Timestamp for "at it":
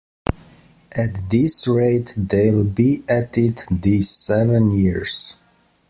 3.07-3.67